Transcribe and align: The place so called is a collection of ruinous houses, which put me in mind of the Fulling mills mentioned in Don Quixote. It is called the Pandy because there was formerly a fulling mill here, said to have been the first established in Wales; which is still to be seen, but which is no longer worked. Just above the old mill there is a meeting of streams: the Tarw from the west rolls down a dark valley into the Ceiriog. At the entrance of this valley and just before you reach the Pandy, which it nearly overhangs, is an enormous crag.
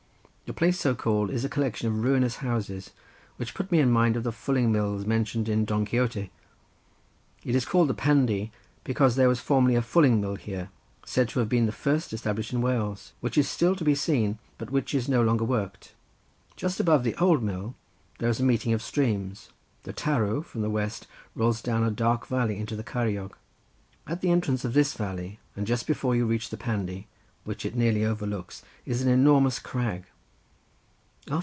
The 0.51 0.57
place 0.57 0.77
so 0.77 0.95
called 0.95 1.31
is 1.31 1.45
a 1.45 1.49
collection 1.49 1.87
of 1.87 2.03
ruinous 2.03 2.35
houses, 2.43 2.89
which 3.37 3.53
put 3.53 3.71
me 3.71 3.79
in 3.79 3.89
mind 3.89 4.17
of 4.17 4.23
the 4.23 4.33
Fulling 4.33 4.69
mills 4.69 5.05
mentioned 5.05 5.47
in 5.47 5.63
Don 5.63 5.85
Quixote. 5.85 6.29
It 7.45 7.55
is 7.55 7.63
called 7.63 7.87
the 7.87 7.93
Pandy 7.93 8.51
because 8.83 9.15
there 9.15 9.29
was 9.29 9.39
formerly 9.39 9.75
a 9.75 9.81
fulling 9.81 10.19
mill 10.19 10.35
here, 10.35 10.69
said 11.05 11.29
to 11.29 11.39
have 11.39 11.47
been 11.47 11.67
the 11.67 11.71
first 11.71 12.11
established 12.11 12.51
in 12.51 12.59
Wales; 12.59 13.13
which 13.21 13.37
is 13.37 13.47
still 13.47 13.77
to 13.77 13.85
be 13.85 13.95
seen, 13.95 14.39
but 14.57 14.69
which 14.71 14.93
is 14.93 15.07
no 15.07 15.21
longer 15.23 15.45
worked. 15.45 15.93
Just 16.57 16.81
above 16.81 17.05
the 17.05 17.15
old 17.15 17.41
mill 17.41 17.75
there 18.19 18.27
is 18.27 18.41
a 18.41 18.43
meeting 18.43 18.73
of 18.73 18.81
streams: 18.81 19.51
the 19.83 19.93
Tarw 19.93 20.43
from 20.43 20.63
the 20.63 20.69
west 20.69 21.07
rolls 21.33 21.61
down 21.61 21.81
a 21.85 21.89
dark 21.91 22.27
valley 22.27 22.57
into 22.57 22.75
the 22.75 22.83
Ceiriog. 22.83 23.31
At 24.05 24.19
the 24.19 24.31
entrance 24.31 24.65
of 24.65 24.73
this 24.73 24.95
valley 24.95 25.39
and 25.55 25.65
just 25.65 25.87
before 25.87 26.13
you 26.13 26.25
reach 26.25 26.49
the 26.49 26.57
Pandy, 26.57 27.07
which 27.45 27.65
it 27.65 27.73
nearly 27.73 28.03
overhangs, 28.03 28.63
is 28.85 29.01
an 29.01 29.07
enormous 29.07 29.57
crag. 29.57 30.07